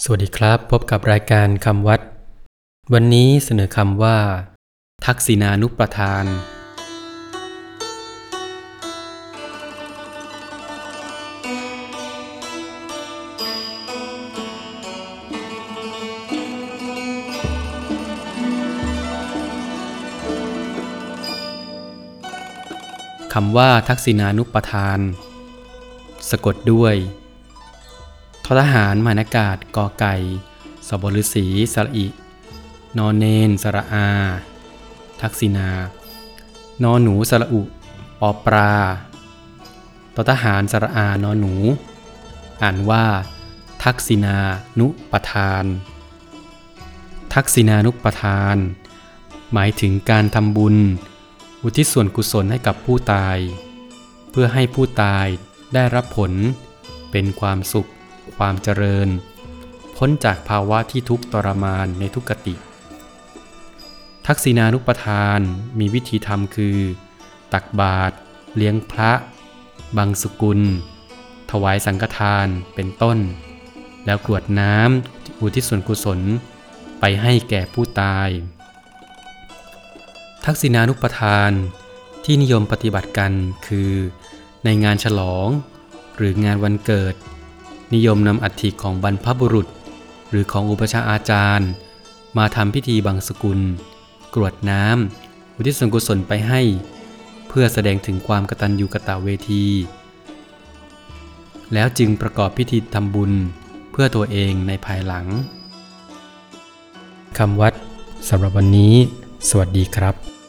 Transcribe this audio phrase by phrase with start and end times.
[0.00, 2.00] สวัสดีครับ พบกับรายการคำวัด
[2.92, 4.18] วันนี้เสนอคำว่า
[5.06, 6.24] ทักษิณานุประทาน
[23.34, 24.98] คำว่าทักษิณานุประทาน
[26.30, 26.94] สะกดด้วย
[28.44, 30.14] ททหารมานากาศกอไก่
[30.88, 32.06] สบฤษีสระอิ
[32.98, 34.08] นอนเนนสระอา
[35.20, 35.70] ทักษิณา
[36.84, 37.62] นอนหนูสระอุ
[38.20, 38.74] ปอปลา
[40.14, 41.54] ททหารสระอานอนหนู
[42.62, 43.04] อ่านว่า
[43.84, 44.36] ทักษิณา
[44.78, 45.64] นุปทาน
[47.34, 48.56] ทักษิณานุปทาน
[49.52, 50.76] หมายถึงการทำบุญ
[51.62, 53.38] อุทิศส่วนกุศลให้กับผู้ตาย
[54.30, 55.26] เพื่อให้ผู้ตาย
[55.74, 56.32] ได้รับผล
[57.10, 57.88] เป็นความสุข
[58.36, 59.08] ความเจริญ
[59.96, 62.54] พ้นจากภาวะที่ทุกข์ทรมานในทุกขติ
[64.26, 65.40] ทักษิณานุปทาน
[65.78, 66.78] มีวิธีทำคือ
[67.52, 68.14] ตักบาตร
[68.56, 69.12] เลี้ยงพระ
[69.96, 70.60] บังสุกุล
[71.50, 73.18] ถวายสังฆทานเป็นต้น
[74.06, 76.20] แล้วกรวดน้ำอุทิศส่วนกุศล
[77.00, 78.28] ไปให้แก่ผู้ตาย
[80.44, 81.50] ทักษิณานุปทาน
[82.24, 83.32] ที่นิยมปฏิบัติกัน
[83.66, 83.92] คือ
[84.64, 85.48] ในงานฉลอง
[86.16, 87.14] หรืองานวันเกิด
[87.94, 89.68] นิยมนำอัฐิของบรรพบุรุษ
[90.30, 91.70] หรือของอุปชาอาจารย์
[92.38, 93.60] มาทำพิธีบังสกุล
[94.34, 96.60] กรวดน้ำอุทิศส่วนกุศลไปให้
[97.48, 99.66] เพื่อแสดงถึงความกตัญญูกตเวที
[101.72, 103.32] แล้วจึงประกอบพิธีทำบุญ
[103.92, 105.26] เพื่อตัวเองในภายหลัง
[107.38, 107.72] คำวัด
[108.28, 108.94] สำหรับวันนี้
[109.48, 110.41] สวัสดีครับ